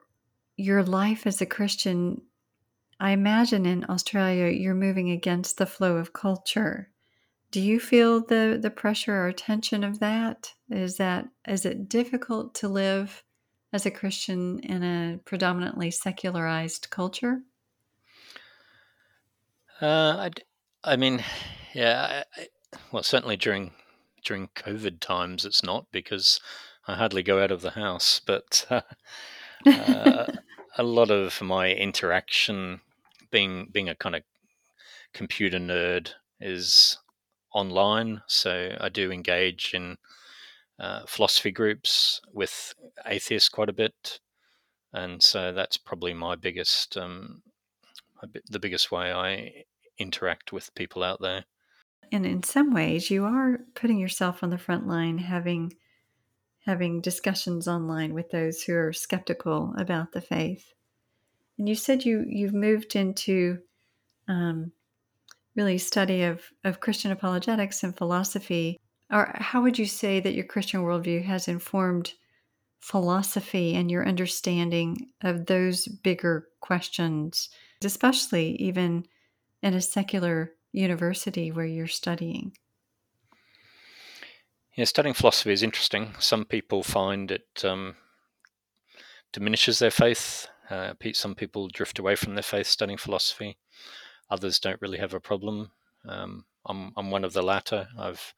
[0.56, 2.20] your life as a Christian,
[3.00, 6.90] I imagine in Australia you're moving against the flow of culture.
[7.50, 10.52] Do you feel the the pressure or tension of that?
[10.70, 13.22] Is that is it difficult to live
[13.72, 17.42] as a Christian in a predominantly secularized culture?
[19.80, 20.28] Uh,
[20.84, 21.24] I, I mean,
[21.74, 22.46] yeah, I,
[22.92, 23.72] well, certainly during
[24.24, 26.40] during COVID times, it's not because
[26.86, 28.20] I hardly go out of the house.
[28.24, 28.80] But uh,
[29.66, 30.26] uh,
[30.76, 32.80] a lot of my interaction,
[33.30, 34.22] being being a kind of
[35.12, 36.98] computer nerd, is
[37.54, 38.22] online.
[38.26, 39.98] So I do engage in
[40.78, 42.74] uh, philosophy groups with
[43.06, 44.20] atheists quite a bit,
[44.92, 47.42] and so that's probably my biggest, um,
[48.48, 49.64] the biggest way I
[49.98, 51.44] interact with people out there
[52.12, 55.74] and in some ways you are putting yourself on the front line having
[56.64, 60.72] having discussions online with those who are skeptical about the faith.
[61.58, 63.58] And you said you you've moved into
[64.28, 64.70] um,
[65.56, 68.78] really study of of christian apologetics and philosophy.
[69.10, 72.12] Or how would you say that your christian worldview has informed
[72.80, 77.48] philosophy and your understanding of those bigger questions
[77.84, 79.06] especially even
[79.62, 82.52] in a secular university where you're studying?
[84.76, 86.14] Yeah, studying philosophy is interesting.
[86.18, 87.96] Some people find it um,
[89.32, 90.48] diminishes their faith.
[90.70, 93.58] Uh, some people drift away from their faith studying philosophy.
[94.30, 95.70] Others don't really have a problem.
[96.08, 97.88] Um, I'm, I'm one of the latter.
[97.98, 98.32] I've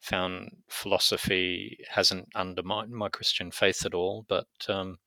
[0.00, 4.98] found philosophy hasn't undermined my Christian faith at all, but um,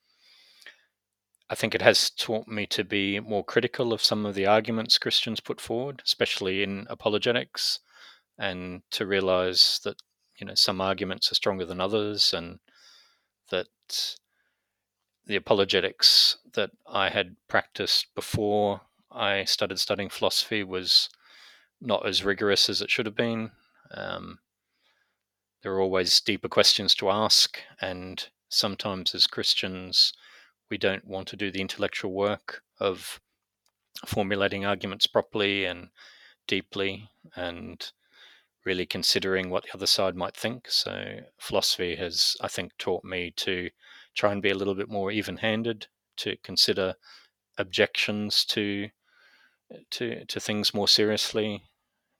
[1.49, 4.97] I think it has taught me to be more critical of some of the arguments
[4.97, 7.79] Christians put forward, especially in apologetics,
[8.37, 9.97] and to realize that
[10.37, 12.59] you know some arguments are stronger than others, and
[13.51, 13.67] that
[15.25, 21.09] the apologetics that I had practiced before I started studying philosophy was
[21.79, 23.51] not as rigorous as it should have been.
[23.91, 24.39] Um,
[25.61, 30.13] there are always deeper questions to ask, and sometimes as Christians,
[30.73, 33.21] we don't want to do the intellectual work of
[34.07, 35.89] formulating arguments properly and
[36.47, 37.91] deeply and
[38.65, 40.71] really considering what the other side might think.
[40.71, 43.69] So, philosophy has, I think, taught me to
[44.15, 45.85] try and be a little bit more even handed,
[46.17, 46.95] to consider
[47.59, 48.89] objections to
[49.91, 51.65] to to things more seriously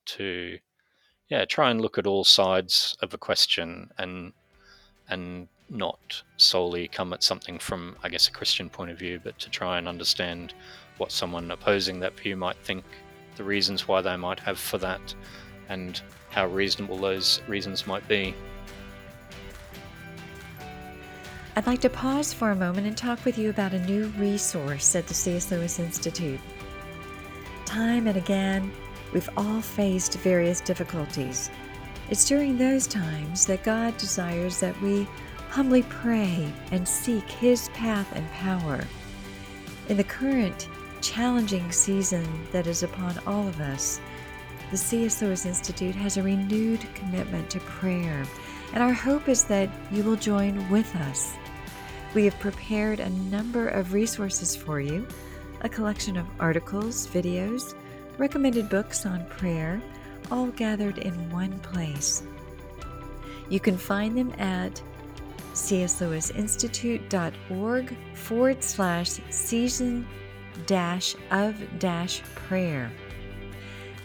[0.05, 0.59] to
[1.27, 4.33] yeah try and look at all sides of a question and
[5.09, 9.37] and not solely come at something from, I guess, a Christian point of view, but
[9.39, 10.53] to try and understand
[10.97, 12.85] what someone opposing that view might think,
[13.35, 15.15] the reasons why they might have for that,
[15.69, 18.35] and how reasonable those reasons might be.
[21.55, 24.95] I'd like to pause for a moment and talk with you about a new resource
[24.95, 25.51] at the C.S.
[25.51, 26.39] Lewis Institute.
[27.65, 28.71] Time and again,
[29.13, 31.51] we've all faced various difficulties.
[32.09, 35.07] It's during those times that God desires that we
[35.53, 38.83] humbly pray and seek His path and power.
[39.87, 40.67] In the current
[40.99, 44.01] challenging season that is upon all of us,
[44.71, 45.21] the C.S.
[45.21, 48.25] Lewis Institute has a renewed commitment to prayer,
[48.73, 51.35] and our hope is that you will join with us.
[52.15, 55.05] We have prepared a number of resources for you
[55.61, 57.75] a collection of articles, videos,
[58.17, 59.79] recommended books on prayer,
[60.31, 62.23] all gathered in one place.
[63.49, 64.81] You can find them at
[65.53, 70.07] cslewisinstitute.org forward slash season
[70.65, 72.91] dash of dash prayer.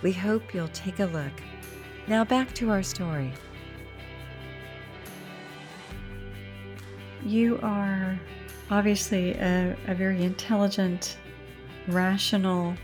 [0.03, 1.33] We hope you'll take a look.
[2.07, 3.33] Now back to our story.
[7.25, 8.19] You are
[8.71, 11.19] obviously a, a very intelligent,
[11.89, 12.75] rational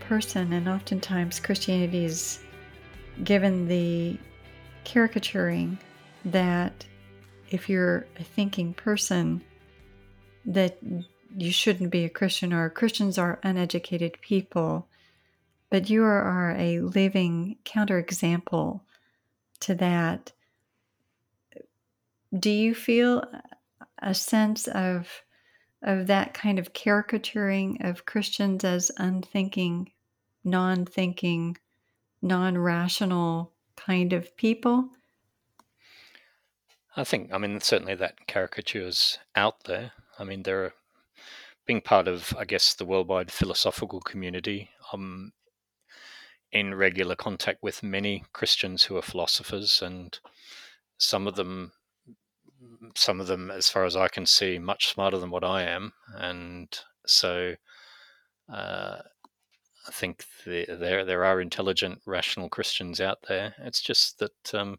[0.00, 2.40] person, and oftentimes Christianity is
[3.24, 4.18] given the
[4.84, 5.78] caricaturing
[6.24, 6.86] that
[7.52, 9.42] if you're a thinking person,
[10.44, 10.78] that
[11.36, 14.88] you shouldn't be a Christian or Christians are uneducated people.
[15.70, 18.80] But you are a living counterexample
[19.60, 20.32] to that.
[22.38, 23.22] Do you feel
[23.98, 25.08] a sense of
[25.82, 29.90] of that kind of caricaturing of Christians as unthinking,
[30.44, 31.56] non-thinking,
[32.20, 34.90] non-rational kind of people?
[36.96, 39.92] I think, I mean, certainly that caricature's out there.
[40.18, 40.72] I mean, there are
[41.66, 44.70] being part of, I guess, the worldwide philosophical community.
[44.92, 45.32] I'm
[46.50, 50.18] in regular contact with many Christians who are philosophers, and
[50.98, 51.72] some of them,
[52.94, 55.92] some of them, as far as I can see, much smarter than what I am,
[56.14, 56.68] and
[57.06, 57.54] so
[58.52, 58.98] uh,
[59.88, 63.54] I think the, there there are intelligent, rational Christians out there.
[63.60, 64.78] It's just that um,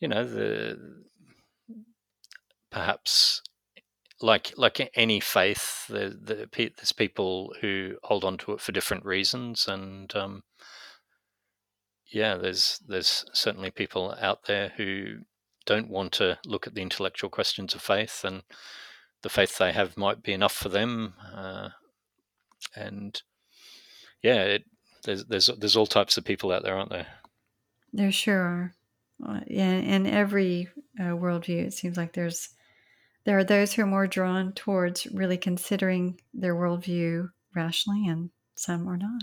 [0.00, 1.04] you know the
[2.70, 3.40] perhaps
[4.20, 9.04] like like any faith, the, the, there's people who hold on to it for different
[9.04, 10.42] reasons, and um,
[12.10, 15.18] yeah, there's there's certainly people out there who
[15.66, 18.42] don't want to look at the intellectual questions of faith, and
[19.22, 21.70] the faith they have might be enough for them, uh,
[22.74, 23.22] and
[24.22, 24.64] yeah, it,
[25.04, 27.06] there's there's there's all types of people out there, aren't there?
[27.92, 28.74] There sure are.
[29.24, 32.50] Uh, in, every uh, worldview, it seems like there's
[33.24, 38.86] there are those who are more drawn towards really considering their worldview rationally, and some
[38.88, 39.22] are not.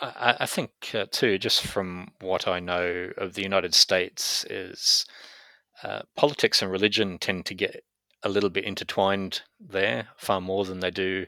[0.00, 5.06] I, I think uh, too, just from what I know of the United States, is
[5.82, 7.84] uh, politics and religion tend to get
[8.22, 11.26] a little bit intertwined there, far more than they do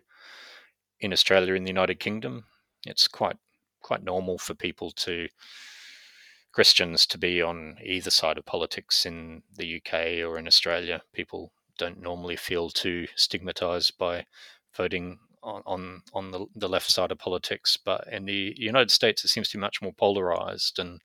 [1.01, 2.45] in Australia in the United Kingdom.
[2.85, 3.37] It's quite
[3.83, 5.29] quite normal for people to
[6.57, 11.03] Christians to be on either side of politics in the UK or in Australia.
[11.13, 14.25] People don't normally feel too stigmatized by
[14.75, 17.77] voting on on, on the, the left side of politics.
[17.77, 21.03] But in the United States, it seems to be much more polarized, and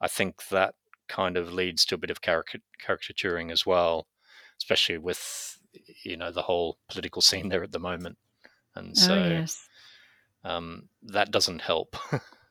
[0.00, 0.76] I think that
[1.08, 4.06] kind of leads to a bit of caricaturing as well,
[4.58, 5.58] especially with
[6.04, 8.16] you know the whole political scene there at the moment.
[8.76, 9.68] And oh, so, oh, yes.
[10.44, 11.96] um, that doesn't help.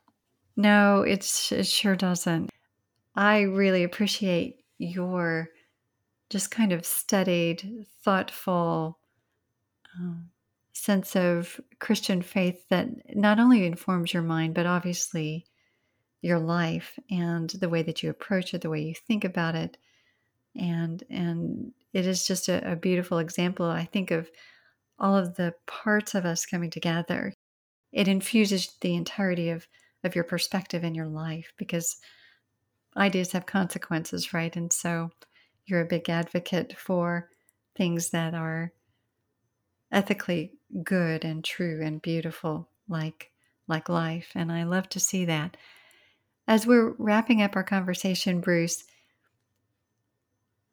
[0.55, 2.49] No, it's it sure doesn't.
[3.15, 5.49] I really appreciate your
[6.29, 8.99] just kind of studied, thoughtful
[9.97, 10.29] um,
[10.73, 15.45] sense of Christian faith that not only informs your mind, but obviously
[16.21, 19.77] your life and the way that you approach it, the way you think about it.
[20.55, 24.29] And and it is just a, a beautiful example, I think, of
[24.99, 27.33] all of the parts of us coming together.
[27.91, 29.67] It infuses the entirety of
[30.03, 31.97] of your perspective in your life because
[32.95, 34.55] ideas have consequences, right?
[34.55, 35.11] And so
[35.65, 37.29] you're a big advocate for
[37.75, 38.71] things that are
[39.91, 43.29] ethically good and true and beautiful like
[43.67, 45.55] like life and I love to see that.
[46.47, 48.83] As we're wrapping up our conversation, Bruce,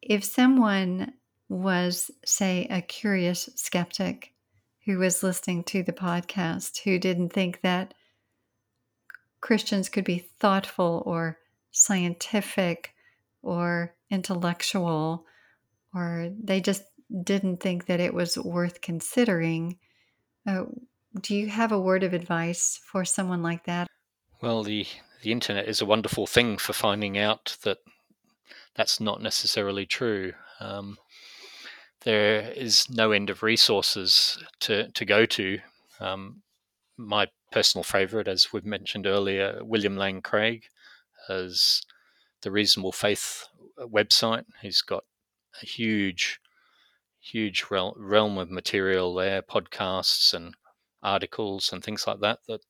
[0.01, 1.13] if someone
[1.47, 4.33] was say a curious skeptic
[4.85, 7.93] who was listening to the podcast who didn't think that
[9.41, 11.37] Christians could be thoughtful or
[11.71, 12.93] scientific
[13.41, 15.25] or intellectual,
[15.93, 16.83] or they just
[17.23, 19.77] didn't think that it was worth considering.
[20.47, 20.65] Uh,
[21.19, 23.87] do you have a word of advice for someone like that?
[24.41, 24.85] Well, the
[25.21, 27.77] the internet is a wonderful thing for finding out that
[28.75, 30.33] that's not necessarily true.
[30.59, 30.97] Um,
[32.03, 35.59] there is no end of resources to, to go to.
[35.99, 36.41] Um,
[37.01, 40.63] my personal favorite, as we've mentioned earlier, William Lane Craig
[41.27, 41.81] has
[42.41, 43.47] the Reasonable Faith
[43.77, 44.45] uh, website.
[44.61, 45.03] He's got
[45.61, 46.39] a huge,
[47.19, 50.55] huge realm of material there, podcasts and
[51.03, 52.61] articles and things like that that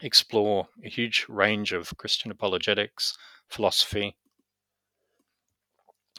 [0.00, 3.16] explore a huge range of Christian apologetics,
[3.48, 4.16] philosophy.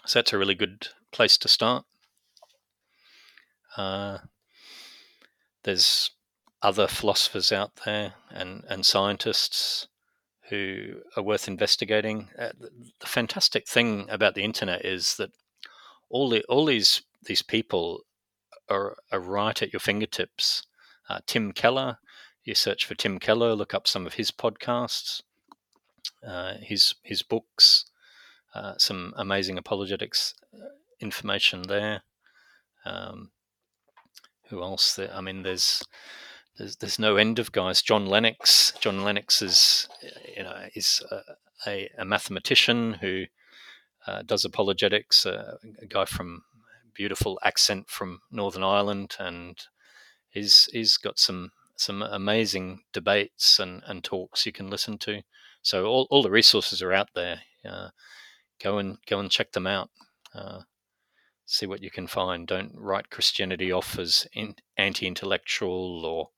[0.05, 1.85] So that's a really good place to start.
[3.77, 4.19] Uh,
[5.63, 6.11] there's
[6.65, 9.87] other philosophers out there and, and scientists
[10.49, 12.29] who are worth investigating.
[12.37, 15.29] Uh, the, fantastic thing about the internet is that
[16.09, 18.01] all the all these these people
[18.67, 20.65] are, are right at your fingertips.
[21.07, 21.99] Uh, Tim Keller,
[22.43, 25.21] you search for Tim Keller, look up some of his podcasts,
[26.25, 27.85] uh, his his books,
[28.55, 32.01] uh, some amazing apologetics uh, information there.
[32.85, 33.29] Um,
[34.49, 34.95] who else?
[34.95, 35.13] There?
[35.13, 35.83] I mean, there's
[36.57, 37.81] there's there's no end of guys.
[37.81, 38.73] John Lennox.
[38.79, 39.87] John Lennox is
[40.35, 41.03] you know is
[41.65, 43.25] a, a mathematician who
[44.07, 45.25] uh, does apologetics.
[45.25, 46.43] Uh, a guy from
[46.93, 49.57] beautiful accent from Northern Ireland, and
[50.29, 55.21] he's he's got some some amazing debates and, and talks you can listen to.
[55.61, 57.41] So all, all the resources are out there.
[57.67, 57.89] Uh,
[58.61, 59.89] go and go and check them out.
[61.45, 62.47] See what you can find.
[62.47, 66.29] Don't write Christianity off as in, anti-intellectual or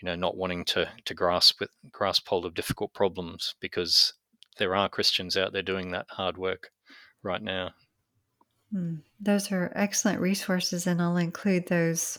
[0.00, 4.14] you know not wanting to to grasp with grasp hold of difficult problems because
[4.58, 6.70] there are Christians out there doing that hard work
[7.22, 7.70] right now.
[8.74, 12.18] Mm, those are excellent resources, and I'll include those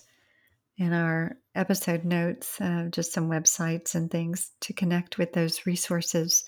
[0.78, 6.46] in our episode notes, uh, just some websites and things to connect with those resources.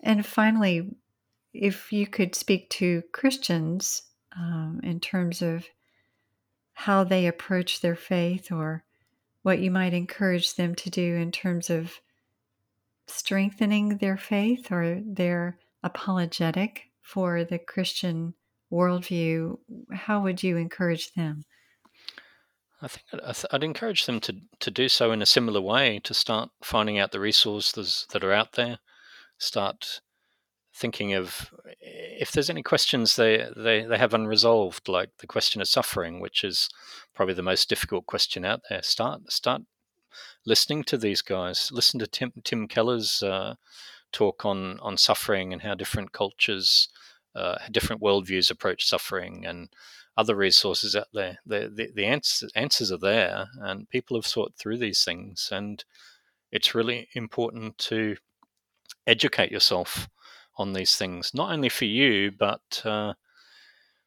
[0.00, 0.94] And finally,
[1.54, 4.02] if you could speak to Christians
[4.36, 5.66] um, in terms of
[6.72, 8.84] how they approach their faith or
[9.42, 12.00] what you might encourage them to do in terms of
[13.06, 18.34] strengthening their faith or their apologetic for the Christian
[18.72, 19.58] worldview,
[19.92, 21.44] how would you encourage them?
[22.80, 26.14] I think I'd, I'd encourage them to, to do so in a similar way, to
[26.14, 28.78] start finding out the resources that are out there,
[29.38, 30.00] start
[30.74, 35.68] thinking of if there's any questions they, they, they have unresolved, like the question of
[35.68, 36.68] suffering, which is
[37.14, 38.82] probably the most difficult question out there.
[38.82, 39.62] Start start
[40.46, 41.70] listening to these guys.
[41.72, 43.56] Listen to Tim Tim Keller's uh,
[44.12, 46.88] talk on on suffering and how different cultures,
[47.34, 49.68] uh, different worldviews approach suffering, and
[50.16, 51.38] other resources out there.
[51.44, 55.84] The the, the answers answers are there, and people have thought through these things, and
[56.50, 58.16] it's really important to
[59.06, 60.08] educate yourself
[60.56, 63.14] on these things, not only for you, but uh,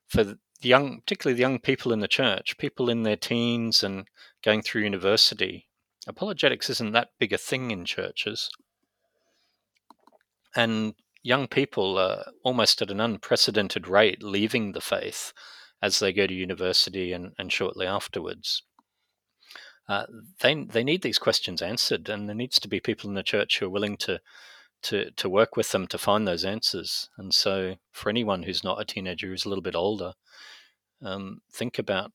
[0.08, 4.08] for the young, particularly the young people in the church, people in their teens and
[4.44, 5.68] going through university.
[6.08, 8.50] Apologetics isn't that big a thing in churches.
[10.56, 10.94] And
[11.24, 15.34] young people are almost at an unprecedented rate leaving the faith
[15.82, 18.64] as they go to university and, and shortly afterwards.
[19.88, 20.06] Uh,
[20.40, 23.60] they they need these questions answered, and there needs to be people in the church
[23.60, 24.20] who are willing to
[24.86, 27.10] to to work with them to find those answers.
[27.18, 30.14] And so, for anyone who's not a teenager who's a little bit older,
[31.02, 32.12] um, think about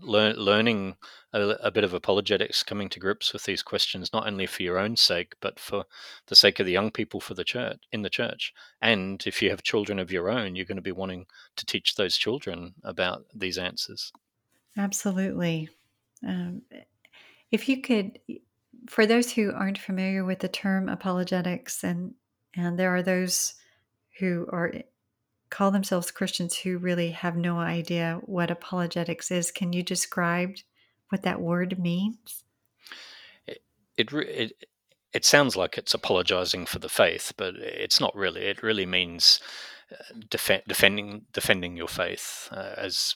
[0.00, 0.96] lear- learning
[1.32, 4.78] a, a, bit of apologetics, coming to grips with these questions, not only for your
[4.78, 5.84] own sake, but for
[6.26, 8.52] the sake of the young people for the church in the church.
[8.80, 11.26] And if you have children of your own, you're going to be wanting
[11.56, 14.12] to teach those children about these answers.
[14.76, 15.68] Absolutely.
[16.26, 16.62] Um,
[17.50, 18.18] if you could
[18.88, 22.14] for those who aren't familiar with the term apologetics, and
[22.56, 23.54] and there are those
[24.18, 24.72] who are
[25.50, 30.56] call themselves Christians who really have no idea what apologetics is, can you describe
[31.10, 32.44] what that word means?
[33.46, 33.62] It
[33.96, 34.52] it it,
[35.12, 38.42] it sounds like it's apologizing for the faith, but it's not really.
[38.42, 39.40] It really means
[39.92, 43.14] uh, defending defending your faith uh, as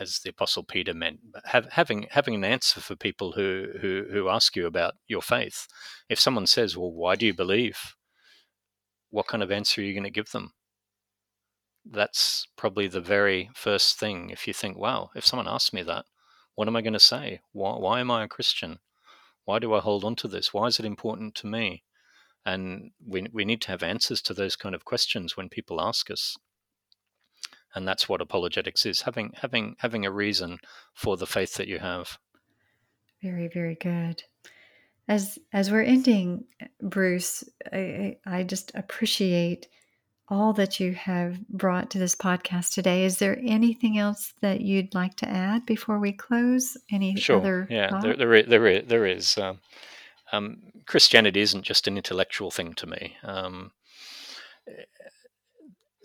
[0.00, 1.20] as the Apostle Peter meant.
[1.44, 5.66] Have, having having an answer for people who, who who ask you about your faith.
[6.08, 7.94] If someone says, "Well, why do you believe?"
[9.10, 10.54] What kind of answer are you going to give them?
[11.84, 14.30] That's probably the very first thing.
[14.30, 16.06] If you think, "Wow, if someone asks me that,
[16.54, 17.40] what am I going to say?
[17.52, 18.80] Why, why am I a Christian?
[19.44, 20.52] Why do I hold on to this?
[20.54, 21.84] Why is it important to me?"
[22.44, 26.10] And we we need to have answers to those kind of questions when people ask
[26.10, 26.36] us
[27.74, 30.58] and that's what apologetics is having having having a reason
[30.94, 32.18] for the faith that you have.
[33.22, 34.22] Very very good.
[35.08, 36.44] As as we're ending
[36.80, 39.68] bruce i i just appreciate
[40.28, 43.04] all that you have brought to this podcast today.
[43.04, 46.78] Is there anything else that you'd like to add before we close?
[46.90, 47.36] Any sure.
[47.36, 49.58] other yeah there, there is, there is, there is um,
[50.32, 53.16] um, christianity isn't just an intellectual thing to me.
[53.22, 53.72] Um,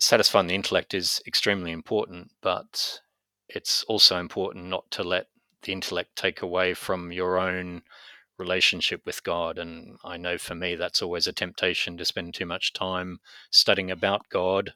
[0.00, 3.00] satisfying the intellect is extremely important, but
[3.48, 5.26] it's also important not to let
[5.62, 7.82] the intellect take away from your own
[8.38, 9.58] relationship with God.
[9.58, 13.20] And I know for me, that's always a temptation to spend too much time
[13.50, 14.72] studying about God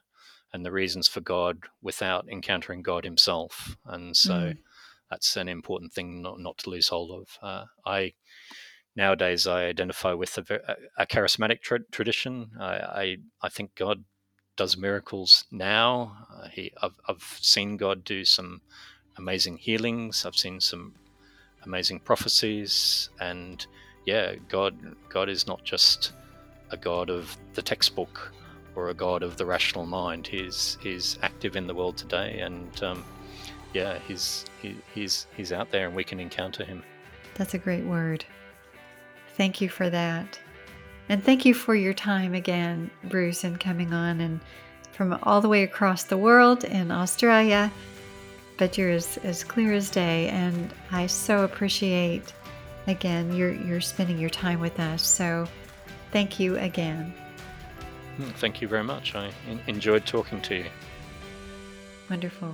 [0.53, 3.75] and the reasons for God without encountering God Himself.
[3.85, 4.57] And so mm.
[5.09, 7.27] that's an important thing not, not to lose hold of.
[7.41, 8.13] Uh, I
[8.95, 12.51] nowadays I identify with a, a charismatic tra- tradition.
[12.59, 14.05] I, I, I think God
[14.55, 16.15] does miracles now.
[16.33, 18.61] Uh, he I've, I've seen God do some
[19.17, 20.25] amazing healings.
[20.25, 20.93] I've seen some
[21.63, 23.65] amazing prophecies, and
[24.05, 26.13] yeah, God God is not just
[26.71, 28.31] a God of the textbook
[28.75, 30.27] or a God of the rational mind.
[30.27, 33.05] He's he's active in the world today, and um,
[33.73, 36.83] yeah, he's he, he's he's out there, and we can encounter him.
[37.35, 38.25] That's a great word.
[39.35, 40.39] Thank you for that.
[41.09, 44.39] And thank you for your time again, Bruce, and coming on and
[44.91, 47.71] from all the way across the world in Australia.
[48.57, 52.33] But you're as, as clear as day, and I so appreciate
[52.87, 55.05] again you're you're spending your time with us.
[55.05, 55.47] So
[56.11, 57.13] thank you again.
[58.17, 59.13] Hmm, thank you very much.
[59.15, 59.31] I
[59.67, 60.65] enjoyed talking to you.
[62.09, 62.53] Wonderful.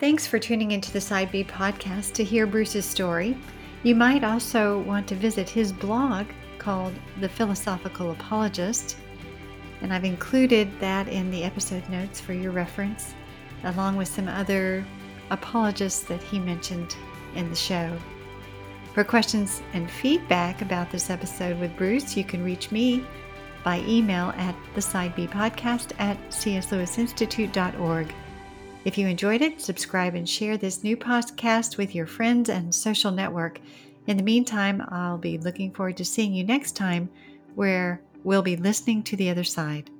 [0.00, 3.36] Thanks for tuning into the Side B podcast to hear Bruce's story.
[3.84, 6.26] You might also want to visit his blog
[6.64, 8.96] called The Philosophical Apologist,
[9.82, 13.14] and I've included that in the episode notes for your reference,
[13.64, 14.84] along with some other
[15.30, 16.96] apologists that he mentioned
[17.34, 17.94] in the show.
[18.94, 23.04] For questions and feedback about this episode with Bruce, you can reach me
[23.62, 28.14] by email at the Side B podcast at cslewisinstitute.org.
[28.84, 33.10] If you enjoyed it, subscribe and share this new podcast with your friends and social
[33.10, 33.60] network.
[34.06, 37.08] In the meantime, I'll be looking forward to seeing you next time
[37.54, 39.90] where we'll be listening to the other side.